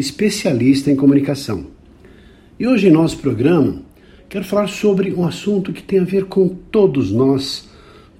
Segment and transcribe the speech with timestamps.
[0.00, 1.66] especialista em comunicação.
[2.58, 3.82] E hoje em nosso programa
[4.28, 7.68] quero falar sobre um assunto que tem a ver com todos nós,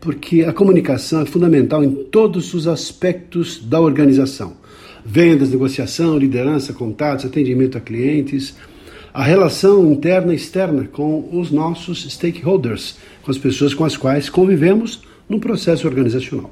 [0.00, 4.54] porque a comunicação é fundamental em todos os aspectos da organização:
[5.04, 8.56] vendas, negociação, liderança, contatos, atendimento a clientes,
[9.12, 14.28] a relação interna e externa com os nossos stakeholders, com as pessoas com as quais
[14.28, 16.50] convivemos no processo organizacional.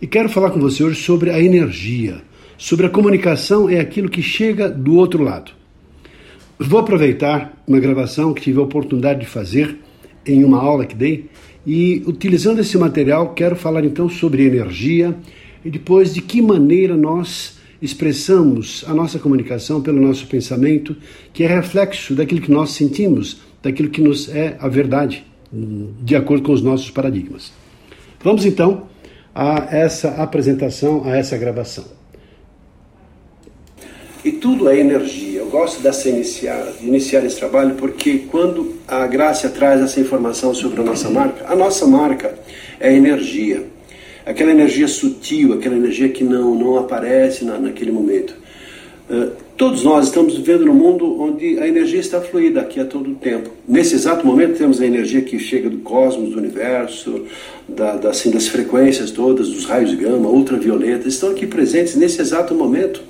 [0.00, 2.22] E quero falar com você hoje sobre a energia,
[2.58, 5.52] sobre a comunicação é aquilo que chega do outro lado.
[6.58, 9.78] Vou aproveitar uma gravação que tive a oportunidade de fazer
[10.26, 11.26] em uma aula que dei
[11.64, 15.16] e, utilizando esse material, quero falar então sobre energia
[15.64, 20.96] e depois de que maneira nós expressamos a nossa comunicação pelo nosso pensamento,
[21.32, 26.42] que é reflexo daquilo que nós sentimos, daquilo que nos é a verdade, de acordo
[26.42, 27.52] com os nossos paradigmas.
[28.20, 28.88] Vamos então
[29.32, 31.97] a essa apresentação, a essa gravação.
[34.28, 35.40] E tudo é energia.
[35.40, 40.52] Eu gosto dessa iniciar, de iniciar esse trabalho porque quando a Graça traz essa informação
[40.52, 42.38] sobre a nossa marca, a nossa marca
[42.78, 43.64] é energia.
[44.26, 48.34] Aquela energia sutil, aquela energia que não, não aparece na, naquele momento.
[49.08, 53.14] Uh, todos nós estamos vivendo num mundo onde a energia está fluida aqui a todo
[53.14, 53.48] tempo.
[53.66, 57.24] Nesse exato momento temos a energia que chega do cosmos, do universo,
[57.66, 62.54] da, da, assim, das frequências todas, dos raios gama, ultravioletas, estão aqui presentes nesse exato
[62.54, 63.00] momento.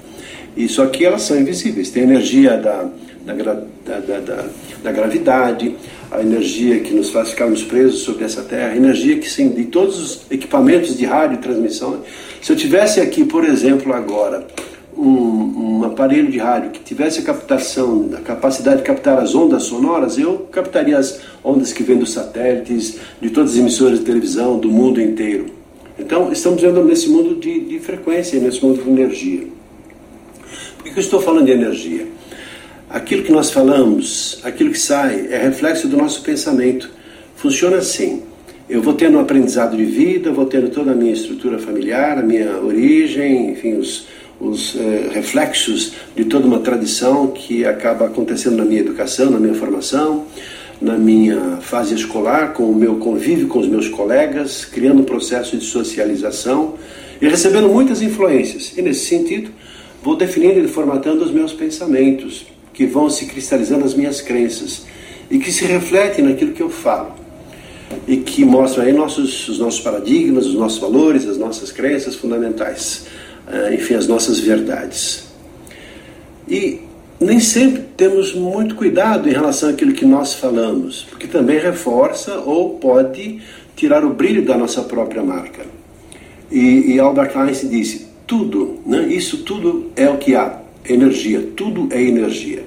[0.66, 1.90] Só que elas são invisíveis.
[1.90, 2.88] Tem a energia da,
[3.24, 4.44] da, da, da,
[4.82, 5.76] da gravidade,
[6.10, 9.64] a energia que nos faz ficarmos presos sobre essa terra, a energia que sim, de
[9.64, 12.00] todos os equipamentos de rádio transmissão.
[12.40, 14.46] Se eu tivesse aqui, por exemplo, agora,
[14.96, 19.64] um, um, aparelho de rádio que tivesse a captação, a capacidade de captar as ondas
[19.64, 24.58] sonoras, eu captaria as ondas que vêm dos satélites, de todas as emissoras de televisão,
[24.58, 25.46] do mundo inteiro.
[25.98, 29.57] Então, estamos vendo nesse mundo de, de frequência, nesse mundo de energia.
[30.78, 32.06] Por que eu estou falando de energia?
[32.88, 36.90] Aquilo que nós falamos, aquilo que sai, é reflexo do nosso pensamento.
[37.36, 38.22] Funciona assim.
[38.68, 42.22] Eu vou tendo um aprendizado de vida, vou tendo toda a minha estrutura familiar, a
[42.22, 44.06] minha origem, enfim, os,
[44.40, 49.54] os eh, reflexos de toda uma tradição que acaba acontecendo na minha educação, na minha
[49.54, 50.26] formação,
[50.80, 55.56] na minha fase escolar, com o meu convívio com os meus colegas, criando um processo
[55.56, 56.74] de socialização
[57.20, 58.72] e recebendo muitas influências.
[58.76, 59.50] E nesse sentido,
[60.08, 64.86] vou definindo e formatando os meus pensamentos, que vão se cristalizando as minhas crenças
[65.30, 67.12] e que se refletem naquilo que eu falo
[68.06, 73.04] e que mostram aí nossos, os nossos paradigmas, os nossos valores, as nossas crenças fundamentais.
[73.52, 75.24] Eh, enfim, as nossas verdades.
[76.48, 76.80] E
[77.20, 82.78] nem sempre temos muito cuidado em relação àquilo que nós falamos, porque também reforça ou
[82.78, 83.42] pode
[83.76, 85.66] tirar o brilho da nossa própria marca.
[86.50, 91.88] E, e Albert Einstein disse: tudo, né, isso tudo é o que há, energia, tudo
[91.90, 92.64] é energia.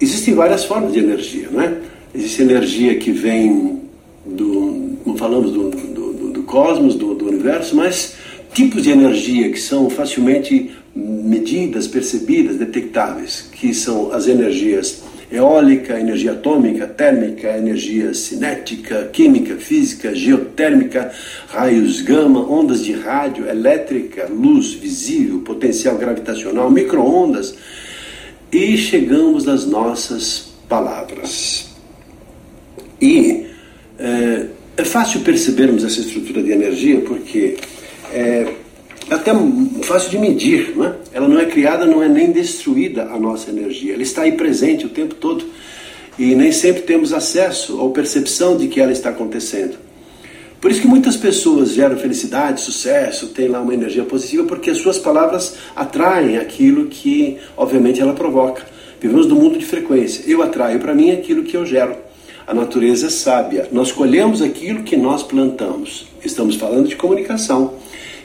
[0.00, 1.80] Existem várias formas de energia, né?
[2.12, 3.80] Existe energia que vem
[4.26, 8.16] do, não falamos do, do, do cosmos, do, do universo, mas
[8.52, 15.02] tipos de energia que são facilmente medidas, percebidas, detectáveis, que são as energias
[15.32, 21.10] eólica, energia atômica, térmica, energia cinética, química, física, geotérmica,
[21.48, 27.54] raios gama, ondas de rádio, elétrica, luz visível, potencial gravitacional, microondas,
[28.52, 31.70] e chegamos às nossas palavras.
[33.00, 33.46] E
[33.98, 37.56] é, é fácil percebermos essa estrutura de energia porque
[38.12, 38.61] é
[39.14, 39.32] até
[39.82, 40.94] fácil de medir, não é?
[41.12, 43.94] Ela não é criada, não é nem destruída a nossa energia.
[43.94, 45.44] Ela está aí presente o tempo todo
[46.18, 49.76] e nem sempre temos acesso ou percepção de que ela está acontecendo.
[50.60, 54.78] Por isso que muitas pessoas geram felicidade, sucesso, têm lá uma energia positiva, porque as
[54.78, 58.64] suas palavras atraem aquilo que, obviamente, ela provoca.
[59.00, 60.22] Vivemos no mundo de frequência.
[60.24, 61.96] Eu atraio para mim aquilo que eu gero.
[62.46, 63.68] A natureza é sábia.
[63.72, 66.06] Nós colhemos aquilo que nós plantamos.
[66.24, 67.74] Estamos falando de comunicação.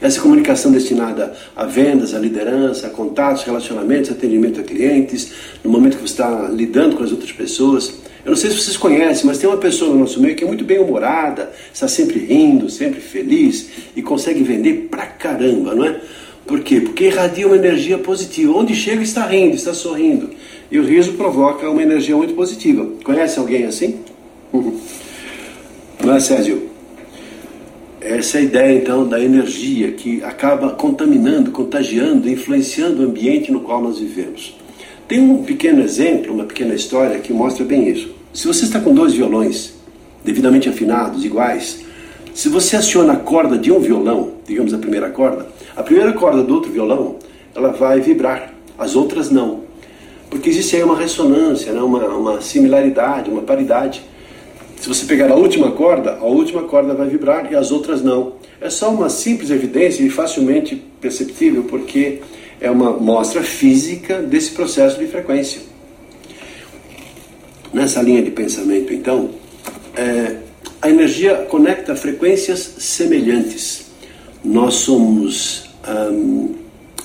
[0.02, 5.32] Essa comunicação destinada a vendas, a liderança, a contatos, relacionamentos, atendimento a clientes,
[5.64, 7.94] no momento que você está lidando com as outras pessoas.
[8.24, 10.48] Eu não sei se vocês conhecem, mas tem uma pessoa no nosso meio que é
[10.48, 16.00] muito bem humorada, está sempre rindo, sempre feliz e consegue vender pra caramba, não é?
[16.46, 16.80] Por quê?
[16.80, 18.54] Porque irradia uma energia positiva.
[18.54, 20.30] Onde chega está rindo, está sorrindo.
[20.72, 22.88] E o riso provoca uma energia muito positiva.
[23.04, 24.00] Conhece alguém assim?
[26.04, 26.67] Não é, Césio?
[28.10, 33.82] Essa é ideia, então, da energia que acaba contaminando, contagiando, influenciando o ambiente no qual
[33.82, 34.56] nós vivemos.
[35.10, 38.10] Tem um pequeno exemplo, uma pequena história que mostra bem isso.
[38.34, 39.74] Se você está com dois violões,
[40.24, 41.82] devidamente afinados, iguais,
[42.34, 45.46] se você aciona a corda de um violão, digamos a primeira corda,
[45.76, 47.18] a primeira corda do outro violão,
[47.54, 49.64] ela vai vibrar, as outras não.
[50.30, 51.82] Porque existe aí uma ressonância, né?
[51.82, 54.02] uma, uma similaridade, uma paridade.
[54.80, 58.34] Se você pegar a última corda, a última corda vai vibrar e as outras não.
[58.62, 62.20] É só uma simples evidência e facilmente perceptível, porque
[62.62, 65.62] é uma mostra física desse processo de frequência.
[67.74, 69.32] Nessa linha de pensamento, então,
[69.96, 70.38] é,
[70.82, 73.88] a energia conecta frequências semelhantes.
[74.44, 75.70] Nós somos
[76.12, 76.54] hum,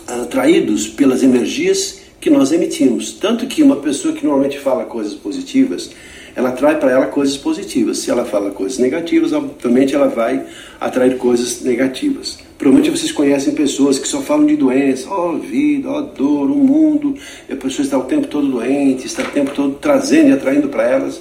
[0.07, 3.13] atraídos pelas energias que nós emitimos.
[3.13, 5.91] Tanto que uma pessoa que normalmente fala coisas positivas,
[6.35, 7.99] ela atrai para ela coisas positivas.
[7.99, 10.45] Se ela fala coisas negativas, obviamente ela vai
[10.81, 12.39] atrair coisas negativas.
[12.59, 16.51] Provavelmente vocês conhecem pessoas que só falam de doença, ó oh, vida, ó oh, dor,
[16.51, 17.17] o mundo,
[17.49, 20.69] e a pessoa está o tempo todo doente, está o tempo todo trazendo e atraindo
[20.69, 21.21] para elas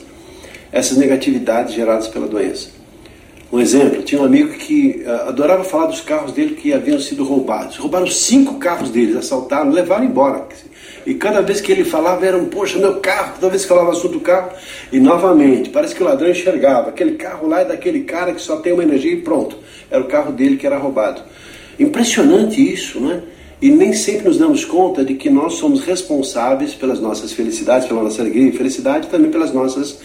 [0.71, 2.69] essas negatividades geradas pela doença.
[3.51, 7.25] Um exemplo, tinha um amigo que uh, adorava falar dos carros dele que haviam sido
[7.25, 7.75] roubados.
[7.75, 10.47] Roubaram cinco carros deles, assaltaram, levaram embora.
[11.05, 13.91] E cada vez que ele falava era um, poxa, meu carro, toda vez que falava
[13.91, 14.51] assunto do carro,
[14.91, 18.57] e novamente, parece que o ladrão enxergava, aquele carro lá é daquele cara que só
[18.57, 19.57] tem uma energia e pronto.
[19.89, 21.21] Era o carro dele que era roubado.
[21.79, 23.23] Impressionante isso, né?
[23.61, 28.01] E nem sempre nos damos conta de que nós somos responsáveis pelas nossas felicidades, pela
[28.01, 29.99] nossa alegria e felicidade, também pelas nossas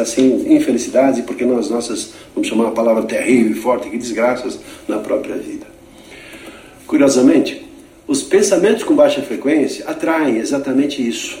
[0.00, 4.58] assim, infelicidades e porque nas nossas, vamos chamar uma palavra terrível e forte, que desgraças
[4.88, 5.66] na própria vida.
[6.88, 7.67] Curiosamente,
[8.08, 11.38] os pensamentos com baixa frequência atraem exatamente isso.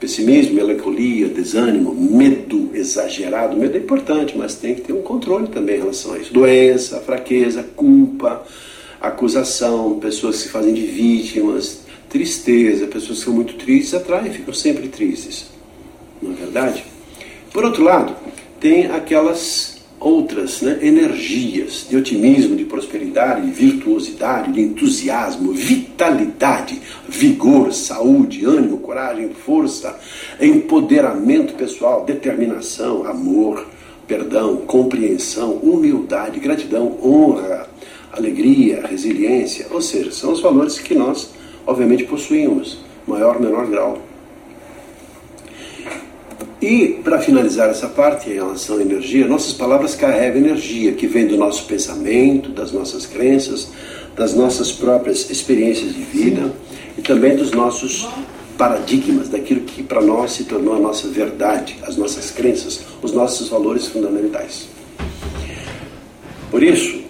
[0.00, 3.54] Pessimismo, melancolia, desânimo, medo exagerado.
[3.54, 6.32] Medo é importante, mas tem que ter um controle também em relação a isso.
[6.32, 8.46] Doença, fraqueza, culpa,
[8.98, 14.54] acusação, pessoas que se fazem de vítimas, tristeza, pessoas que são muito tristes atraem, ficam
[14.54, 15.50] sempre tristes.
[16.22, 16.82] Não é verdade?
[17.52, 18.16] Por outro lado,
[18.58, 27.72] tem aquelas outras né, energias de otimismo, de prosperidade, de virtuosidade, de entusiasmo, vitalidade, vigor,
[27.72, 29.98] saúde, ânimo, coragem, força,
[30.40, 33.66] empoderamento pessoal, determinação, amor,
[34.06, 37.68] perdão, compreensão, humildade, gratidão, honra,
[38.12, 41.30] alegria, resiliência, ou seja, são os valores que nós,
[41.66, 43.98] obviamente, possuímos, maior ou menor grau.
[46.60, 51.26] E, para finalizar essa parte em relação à energia, nossas palavras carregam energia que vem
[51.26, 53.68] do nosso pensamento, das nossas crenças,
[54.16, 56.50] das nossas próprias experiências de vida
[56.96, 58.08] e também dos nossos
[58.56, 63.50] paradigmas, daquilo que para nós se tornou a nossa verdade, as nossas crenças, os nossos
[63.50, 64.66] valores fundamentais.
[66.50, 67.02] Por isso,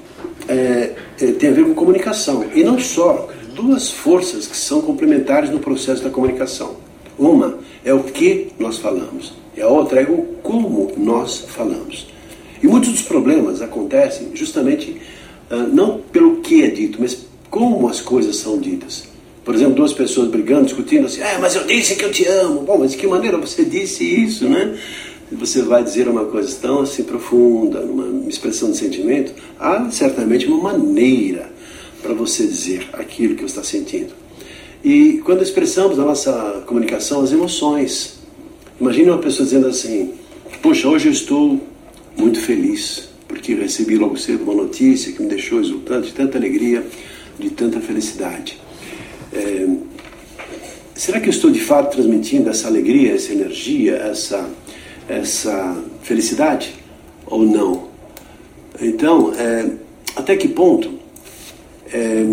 [0.48, 2.46] é, é, tem a ver com comunicação.
[2.52, 6.76] E não só, duas forças que são complementares no processo da comunicação.
[7.16, 12.08] Uma é o que nós falamos, e a outra é o como nós falamos.
[12.60, 15.00] E muitos dos problemas acontecem justamente
[15.48, 19.04] uh, não pelo que é dito, mas como as coisas são ditas.
[19.44, 22.62] Por exemplo, duas pessoas brigando, discutindo assim, ah, mas eu disse que eu te amo.
[22.62, 24.76] Bom, mas de que maneira você disse isso, né?
[25.30, 30.72] Você vai dizer uma coisa tão assim profunda, uma expressão de sentimento, há certamente uma
[30.72, 31.52] maneira
[32.02, 34.25] para você dizer aquilo que você está sentindo.
[34.86, 38.20] E quando expressamos na nossa comunicação as emoções,
[38.80, 40.14] imagine uma pessoa dizendo assim:
[40.62, 41.60] Poxa, hoje eu estou
[42.16, 46.86] muito feliz, porque recebi logo cedo uma notícia que me deixou exultante, de tanta alegria,
[47.36, 48.60] de tanta felicidade.
[49.32, 49.66] É,
[50.94, 54.48] será que eu estou de fato transmitindo essa alegria, essa energia, essa,
[55.08, 56.72] essa felicidade?
[57.26, 57.88] Ou não?
[58.80, 59.68] Então, é,
[60.14, 60.92] até que ponto
[61.92, 62.24] é,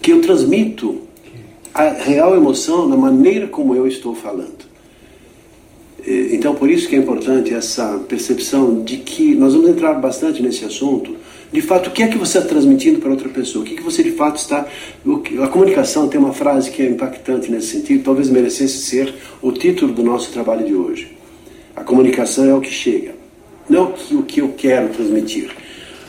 [0.00, 1.06] que eu transmito
[1.78, 4.66] a real emoção na maneira como eu estou falando.
[6.04, 10.64] Então, por isso que é importante essa percepção de que nós vamos entrar bastante nesse
[10.64, 11.14] assunto.
[11.52, 13.64] De fato, o que é que você está transmitindo para outra pessoa?
[13.64, 14.66] O que, é que você de fato está.
[15.40, 19.92] A comunicação tem uma frase que é impactante nesse sentido, talvez merecesse ser o título
[19.92, 21.16] do nosso trabalho de hoje.
[21.76, 23.14] A comunicação é o que chega,
[23.68, 25.50] não o que eu quero transmitir.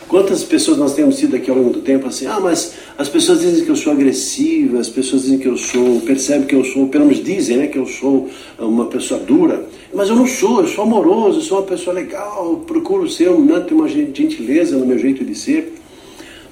[0.09, 3.41] Quantas pessoas nós temos tido aqui ao longo do tempo assim, ah, mas as pessoas
[3.41, 6.87] dizem que eu sou agressiva, as pessoas dizem que eu sou, percebem que eu sou,
[6.87, 10.67] pelo menos dizem né, que eu sou uma pessoa dura, mas eu não sou, eu
[10.67, 14.85] sou amoroso, eu sou uma pessoa legal, procuro ser um, né, ter uma gentileza no
[14.85, 15.75] meu jeito de ser,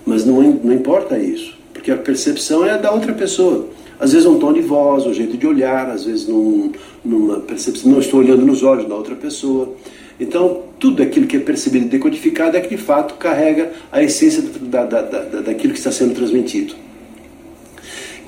[0.06, 3.70] mas não, não importa isso, porque a percepção é da outra pessoa.
[4.00, 6.72] Às vezes um tom de voz, um jeito de olhar, às vezes num,
[7.04, 9.74] numa percepção, não estou olhando nos olhos da outra pessoa.
[10.20, 14.42] Então, tudo aquilo que é percebido e decodificado é que de fato carrega a essência
[14.42, 16.76] da, da, da, daquilo que está sendo transmitido.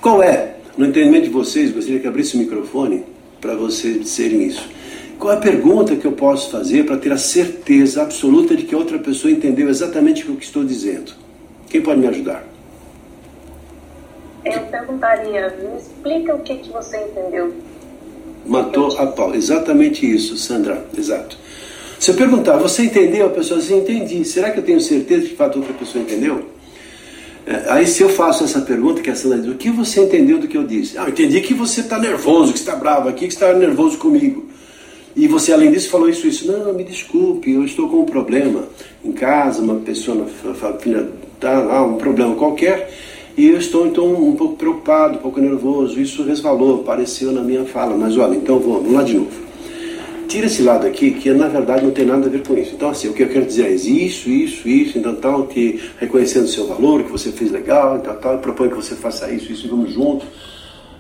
[0.02, 3.04] Qual é, no entendimento de vocês, gostaria que abrisse o microfone
[3.40, 4.68] para vocês disserem isso.
[5.18, 8.76] Qual é a pergunta que eu posso fazer para ter a certeza absoluta de que
[8.76, 11.12] outra pessoa entendeu exatamente o que estou dizendo?
[11.70, 12.44] Quem pode me ajudar?
[14.46, 17.54] Eu perguntaria, me explica o que, que você entendeu.
[18.46, 19.36] Matou a pau.
[19.36, 20.86] Exatamente isso, Sandra.
[20.98, 21.38] Exato.
[22.00, 23.26] Se eu perguntar, você entendeu?
[23.26, 24.24] A pessoa diz, entendi.
[24.24, 26.46] Será que eu tenho certeza de que fato outra pessoa entendeu?
[27.46, 30.40] É, aí se eu faço essa pergunta, que a Sandra diz, o que você entendeu
[30.40, 30.98] do que eu disse?
[30.98, 34.46] Ah, eu entendi que você está nervoso, que está bravo aqui, que está nervoso comigo.
[35.14, 36.50] E você, além disso, falou isso, isso.
[36.50, 38.64] Não, me desculpe, eu estou com um problema
[39.04, 42.94] em casa, uma pessoa na família está lá, um problema qualquer,
[43.36, 46.00] e eu estou então um pouco preocupado, um pouco nervoso.
[46.00, 47.98] Isso resvalou, apareceu na minha fala.
[47.98, 49.49] Mas olha, então vamos lá de novo.
[50.30, 52.76] Tira esse lado aqui, que na verdade não tem nada a ver com isso.
[52.76, 56.44] Então, assim, o que eu quero dizer é isso, isso, isso, então tal, que reconhecendo
[56.44, 59.52] o seu valor, que você fez legal, então tal, eu proponho que você faça isso,
[59.52, 60.24] isso, vamos junto.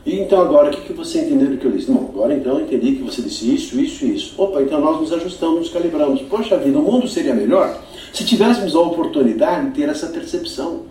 [0.04, 1.92] E então agora, o que, que você entendeu do que eu disse?
[1.92, 4.34] Bom, agora então eu entendi que você disse isso, isso, isso.
[4.36, 6.24] Opa, então nós nos ajustamos, nos calibramos.
[6.24, 7.80] Poxa vida, o mundo seria melhor
[8.12, 10.86] se tivéssemos a oportunidade de ter essa percepção,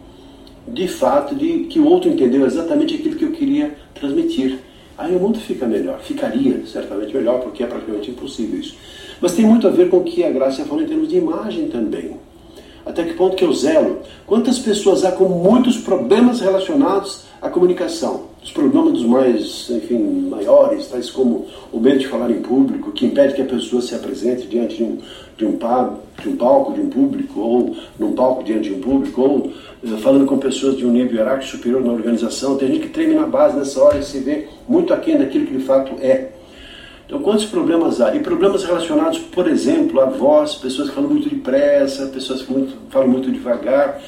[0.68, 4.60] de fato, de que o outro entendeu exatamente aquilo que eu queria transmitir.
[4.98, 8.76] Aí o mundo fica melhor, ficaria certamente melhor, porque é praticamente impossível isso.
[9.20, 11.68] Mas tem muito a ver com o que a Graça falou em termos de imagem
[11.68, 12.16] também.
[12.88, 13.98] Até que ponto que eu zelo?
[14.26, 18.22] Quantas pessoas há com muitos problemas relacionados à comunicação?
[18.42, 19.98] Os problemas dos mais, enfim,
[20.30, 23.94] maiores, tais como o medo de falar em público, que impede que a pessoa se
[23.94, 24.98] apresente diante de um,
[25.36, 28.80] de um, pub, de um palco de um público, ou num palco diante de um
[28.80, 32.56] público, ou uh, falando com pessoas de um nível hierárquico superior na organização.
[32.56, 35.58] Tem gente que treme na base nessa hora e se vê muito aquém daquilo que
[35.58, 36.30] de fato é.
[37.08, 38.14] Então, quantos problemas há?
[38.14, 42.76] E problemas relacionados, por exemplo, à voz, pessoas que falam muito depressa, pessoas que muito,
[42.90, 43.98] falam muito devagar,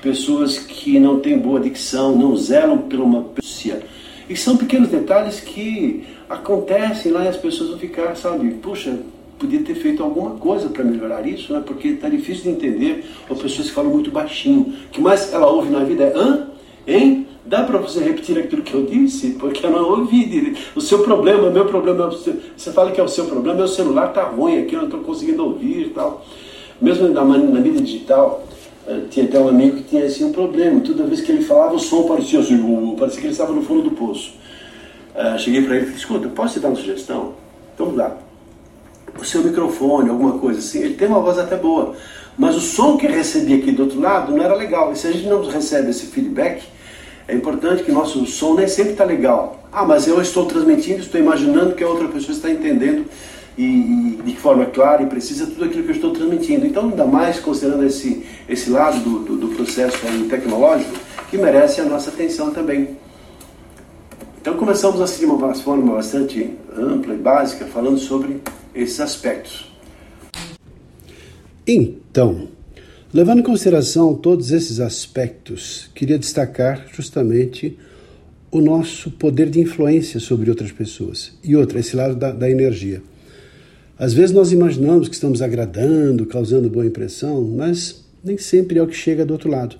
[0.00, 3.80] pessoas que não têm boa dicção, não zelam por uma pessoa.
[4.26, 8.98] E são pequenos detalhes que acontecem lá e as pessoas vão ficar, sabe, puxa,
[9.38, 11.62] podia ter feito alguma coisa para melhorar isso, né?
[11.64, 14.74] porque está difícil de entender ou pessoas que falam muito baixinho.
[14.86, 16.46] O que mais ela ouve na vida é hã?
[16.86, 17.26] Hein?
[17.46, 19.30] Dá para você repetir aquilo que eu disse?
[19.30, 20.56] Porque eu não ouvi.
[20.74, 22.32] O seu problema, o meu problema é.
[22.56, 25.00] Você fala que é o seu problema, meu celular está ruim aqui, eu não estou
[25.00, 26.24] conseguindo ouvir e tal.
[26.80, 28.44] Mesmo na, na mídia digital,
[28.86, 30.80] eh, tinha até um amigo que tinha assim um problema.
[30.80, 33.82] Toda vez que ele falava, o som parecia assim, parecia que ele estava no fundo
[33.82, 34.34] do poço.
[35.14, 37.32] Uh, cheguei para ele e falei, escuta, posso te dar uma sugestão?
[37.74, 38.18] Então lá
[39.18, 40.80] o seu microfone, alguma coisa assim.
[40.82, 41.94] Ele tem uma voz até boa,
[42.36, 44.92] mas o som que recebia aqui do outro lado não era legal.
[44.92, 46.62] E se a gente não recebe esse feedback,
[47.28, 49.68] é importante que nosso som nem sempre está legal.
[49.72, 53.06] Ah, mas eu estou transmitindo, estou imaginando que a outra pessoa está entendendo
[53.58, 56.64] e, e, de forma clara e precisa tudo aquilo que eu estou transmitindo.
[56.64, 60.92] Então, ainda mais considerando esse, esse lado do, do, do processo tecnológico,
[61.28, 62.96] que merece a nossa atenção também.
[64.40, 68.40] Então, começamos assim de uma forma bastante ampla e básica, falando sobre
[68.72, 69.72] esses aspectos.
[71.66, 72.48] Então,
[73.12, 77.76] levando em consideração todos esses aspectos, queria destacar justamente
[78.50, 81.32] o nosso poder de influência sobre outras pessoas.
[81.42, 83.02] E outra, esse lado da, da energia.
[83.98, 88.86] Às vezes nós imaginamos que estamos agradando, causando boa impressão, mas nem sempre é o
[88.86, 89.76] que chega do outro lado.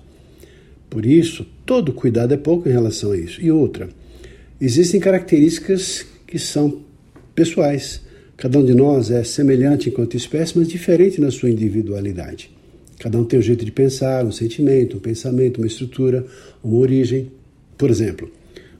[0.89, 3.41] Por isso, todo cuidado é pouco em relação a isso.
[3.41, 3.89] E outra,
[4.59, 6.81] existem características que são
[7.35, 8.01] pessoais.
[8.35, 12.56] Cada um de nós é semelhante enquanto espécie, mas diferente na sua individualidade.
[12.99, 16.25] Cada um tem um jeito de pensar, um sentimento, um pensamento, uma estrutura,
[16.63, 17.31] uma origem.
[17.77, 18.31] Por exemplo,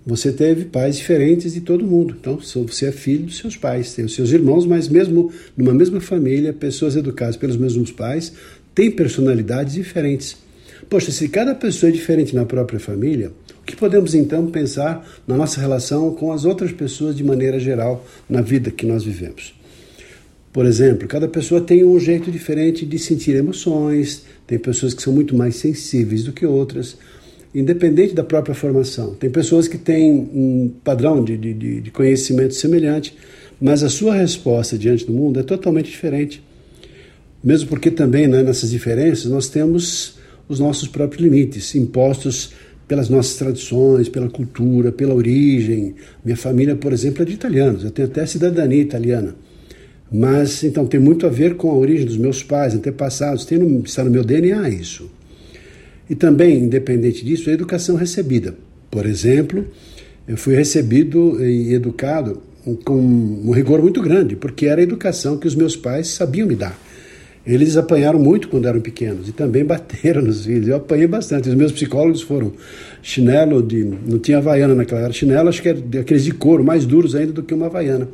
[0.05, 2.15] você teve pais diferentes de todo mundo.
[2.19, 6.00] Então, você é filho dos seus pais, tem os seus irmãos, mas mesmo numa mesma
[6.00, 8.31] família, pessoas educadas pelos mesmos pais
[8.74, 10.38] têm personalidades diferentes.
[10.89, 15.36] Poxa, se cada pessoa é diferente na própria família, o que podemos então pensar na
[15.36, 19.56] nossa relação com as outras pessoas de maneira geral na vida que nós vivemos?
[20.57, 25.13] Por exemplo, cada pessoa tem um jeito diferente de sentir emoções, tem pessoas que são
[25.13, 26.97] muito mais sensíveis do que outras,
[27.53, 29.13] independente da própria formação.
[29.13, 33.15] Tem pessoas que têm um padrão de, de, de conhecimento semelhante,
[33.61, 36.43] mas a sua resposta diante do mundo é totalmente diferente.
[37.43, 40.15] Mesmo porque também né, nessas diferenças nós temos
[40.49, 42.53] os nossos próprios limites, impostos
[42.87, 45.93] pelas nossas tradições, pela cultura, pela origem.
[46.25, 49.35] Minha família, por exemplo, é de italianos, eu tenho até cidadania italiana.
[50.11, 53.83] Mas, então, tem muito a ver com a origem dos meus pais, antepassados, tem no,
[53.83, 55.09] está no meu DNA isso.
[56.09, 58.55] E também, independente disso, a educação recebida.
[58.89, 59.65] Por exemplo,
[60.27, 62.41] eu fui recebido e educado
[62.85, 66.55] com um rigor muito grande, porque era a educação que os meus pais sabiam me
[66.55, 66.77] dar.
[67.45, 70.67] Eles apanharam muito quando eram pequenos e também bateram nos filhos.
[70.67, 71.47] Eu apanhei bastante.
[71.47, 72.51] Os meus psicólogos foram
[73.01, 73.85] chinelo de.
[73.85, 75.13] Não tinha havaiana naquela era.
[75.13, 78.09] Chinelo, acho que era aqueles de couro, mais duros ainda do que uma havaiana.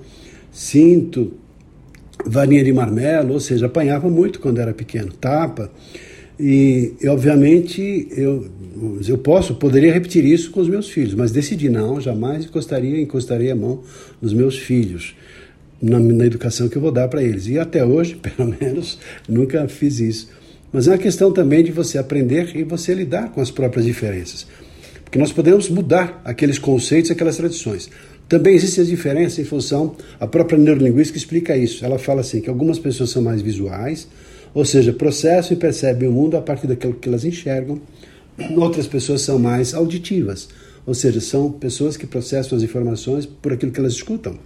[0.51, 1.33] Cinto,
[2.25, 5.11] varinha de marmelo, ou seja, apanhava muito quando era pequeno.
[5.11, 5.71] Tapa.
[6.39, 8.47] E, e, obviamente eu,
[9.07, 13.53] eu posso, poderia repetir isso com os meus filhos, mas decidi não, jamais encostaria, encostaria
[13.53, 13.83] a mão
[14.19, 15.15] nos meus filhos
[15.83, 17.47] na, na educação que eu vou dar para eles.
[17.47, 20.29] E até hoje, pelo menos, nunca fiz isso.
[20.71, 24.47] Mas é uma questão também de você aprender e você lidar com as próprias diferenças.
[25.03, 27.89] Porque nós podemos mudar aqueles conceitos, aquelas tradições.
[28.33, 31.85] Também existem as diferenças em função, a própria neurolinguística explica isso.
[31.85, 34.07] Ela fala assim que algumas pessoas são mais visuais,
[34.55, 37.79] ou seja, processam e percebem o mundo a partir daquilo que elas enxergam.
[38.57, 40.49] Outras pessoas são mais auditivas,
[40.83, 44.39] ou seja, são pessoas que processam as informações por aquilo que elas escutam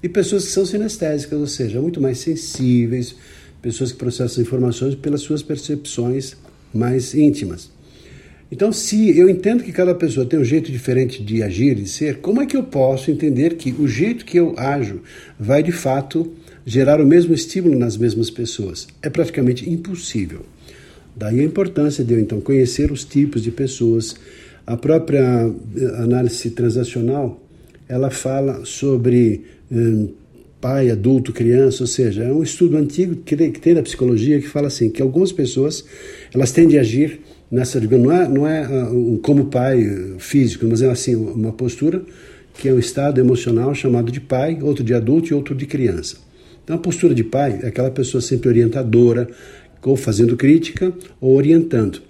[0.00, 3.16] e pessoas que são sinestésicas, ou seja, muito mais sensíveis,
[3.60, 6.36] pessoas que processam informações pelas suas percepções
[6.72, 7.72] mais íntimas.
[8.52, 12.18] Então, se eu entendo que cada pessoa tem um jeito diferente de agir e ser,
[12.18, 15.00] como é que eu posso entender que o jeito que eu ajo
[15.40, 16.30] vai de fato
[16.66, 18.86] gerar o mesmo estímulo nas mesmas pessoas?
[19.00, 20.42] É praticamente impossível.
[21.16, 24.16] Daí a importância de eu então conhecer os tipos de pessoas.
[24.66, 27.42] A própria eh, análise transacional,
[27.88, 29.44] ela fala sobre
[29.74, 30.10] Hum,
[30.60, 34.66] pai, adulto, criança, ou seja, é um estudo antigo que tem da psicologia que fala
[34.68, 35.84] assim, que algumas pessoas,
[36.32, 37.20] elas tendem a agir
[37.52, 42.02] nessa, não é, não é uh, como pai uh, físico, mas é assim, uma postura
[42.54, 46.16] que é um estado emocional chamado de pai, outro de adulto e outro de criança.
[46.64, 49.28] Então a postura de pai é aquela pessoa sempre orientadora,
[49.82, 52.00] ou fazendo crítica, ou orientando.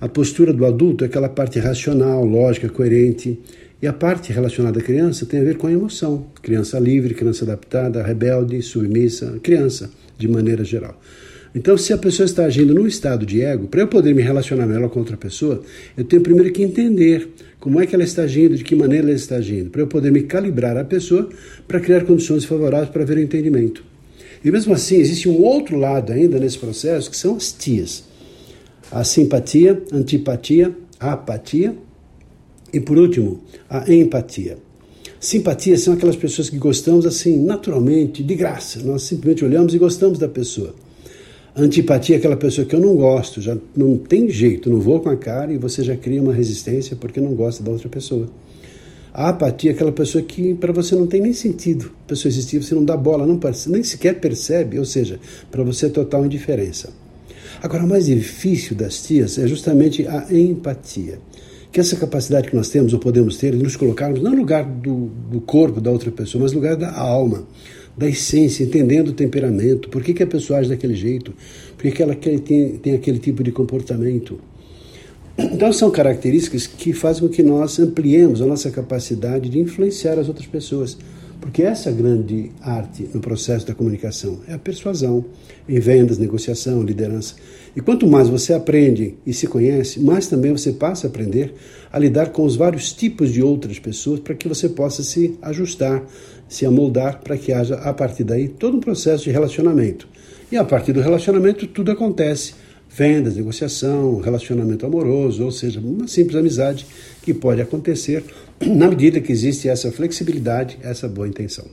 [0.00, 3.38] A postura do adulto é aquela parte racional, lógica, coerente,
[3.82, 6.26] e a parte relacionada à criança tem a ver com a emoção.
[6.40, 10.98] Criança livre, criança adaptada, rebelde, submissa, criança, de maneira geral.
[11.54, 14.66] Então, se a pessoa está agindo num estado de ego, para eu poder me relacionar
[14.66, 15.62] melhor com outra pessoa,
[15.96, 19.16] eu tenho primeiro que entender como é que ela está agindo, de que maneira ela
[19.16, 21.28] está agindo, para eu poder me calibrar a pessoa
[21.66, 23.84] para criar condições favoráveis para ver o entendimento.
[24.44, 28.04] E mesmo assim, existe um outro lado ainda nesse processo, que são as tias.
[28.90, 31.74] A simpatia, antipatia, a apatia
[32.72, 34.56] e por último, a empatia.
[35.18, 38.80] Simpatia são aquelas pessoas que gostamos assim, naturalmente, de graça.
[38.82, 40.74] Nós simplesmente olhamos e gostamos da pessoa.
[41.56, 45.08] Antipatia é aquela pessoa que eu não gosto, já não tem jeito, não vou com
[45.08, 48.28] a cara e você já cria uma resistência porque não gosta da outra pessoa.
[49.12, 51.90] A apatia é aquela pessoa que para você não tem nem sentido.
[52.04, 55.18] A pessoa existir, você não dá bola, não nem sequer percebe, ou seja,
[55.50, 56.90] para você é total indiferença.
[57.60, 61.18] Agora, o mais difícil das tias é justamente a empatia
[61.72, 64.64] que essa capacidade que nós temos ou podemos ter de nos colocarmos não no lugar
[64.64, 67.44] do, do corpo da outra pessoa, mas no lugar da alma,
[67.96, 71.34] da essência, entendendo o temperamento, por que, que a pessoa age daquele jeito,
[71.76, 72.38] por que, que ela tem,
[72.78, 74.40] tem aquele tipo de comportamento.
[75.38, 80.28] Então são características que fazem com que nós ampliemos a nossa capacidade de influenciar as
[80.28, 80.96] outras pessoas.
[81.40, 85.24] Porque essa é a grande arte no processo da comunicação, é a persuasão,
[85.66, 87.34] em vendas, negociação, liderança.
[87.74, 91.54] E quanto mais você aprende e se conhece, mais também você passa a aprender
[91.90, 96.04] a lidar com os vários tipos de outras pessoas para que você possa se ajustar,
[96.50, 100.06] se amoldar para que haja a partir daí todo um processo de relacionamento.
[100.52, 102.54] E a partir do relacionamento tudo acontece.
[102.92, 106.84] Vendas, negociação, relacionamento amoroso, ou seja, uma simples amizade
[107.22, 108.24] que pode acontecer
[108.60, 111.66] na medida que existe essa flexibilidade, essa boa intenção.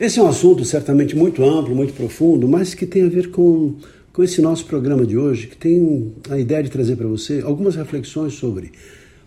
[0.00, 3.74] Esse é um assunto certamente muito amplo, muito profundo, mas que tem a ver com
[4.18, 7.76] com esse nosso programa de hoje, que tem a ideia de trazer para você algumas
[7.76, 8.72] reflexões sobre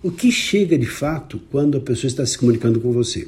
[0.03, 3.27] o que chega de fato quando a pessoa está se comunicando com você.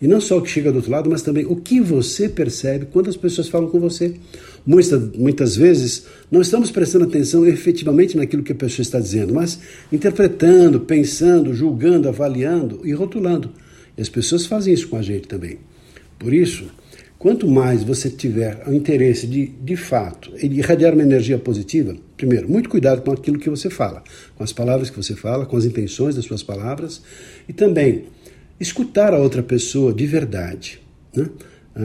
[0.00, 2.86] E não só o que chega do outro lado, mas também o que você percebe
[2.86, 4.14] quando as pessoas falam com você.
[4.64, 9.58] Muitas, muitas vezes não estamos prestando atenção efetivamente naquilo que a pessoa está dizendo, mas
[9.92, 13.50] interpretando, pensando, julgando, avaliando e rotulando.
[13.96, 15.58] E as pessoas fazem isso com a gente também.
[16.18, 16.66] Por isso,
[17.22, 22.68] Quanto mais você tiver o interesse de, de fato, irradiar uma energia positiva, primeiro, muito
[22.68, 24.02] cuidado com aquilo que você fala,
[24.34, 27.00] com as palavras que você fala, com as intenções das suas palavras,
[27.48, 28.06] e também
[28.58, 30.80] escutar a outra pessoa de verdade,
[31.14, 31.28] né?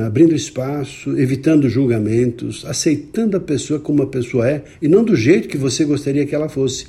[0.07, 5.47] abrindo espaço, evitando julgamentos, aceitando a pessoa como a pessoa é e não do jeito
[5.47, 6.87] que você gostaria que ela fosse.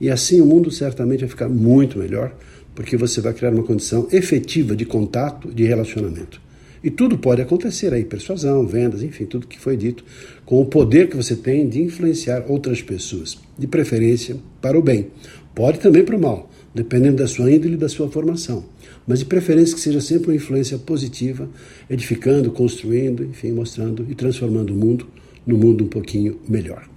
[0.00, 2.34] E assim o mundo certamente vai ficar muito melhor,
[2.74, 6.41] porque você vai criar uma condição efetiva de contato, de relacionamento.
[6.82, 10.04] E tudo pode acontecer aí, persuasão, vendas, enfim, tudo que foi dito,
[10.44, 13.38] com o poder que você tem de influenciar outras pessoas.
[13.56, 15.08] de preferência para o bem.
[15.54, 18.64] Pode também para o mal, dependendo da sua índole e da sua formação.
[19.06, 21.48] Mas de preferência que seja sempre uma influência positiva,
[21.88, 25.06] edificando, construindo, enfim, mostrando e transformando o mundo
[25.46, 26.88] num mundo um pouquinho melhor.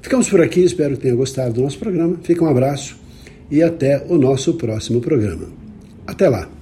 [0.00, 2.18] Ficamos por aqui, espero que tenha gostado do nosso programa.
[2.22, 2.96] Fica um abraço
[3.50, 5.48] e até o nosso próximo programa.
[6.06, 6.61] Até lá!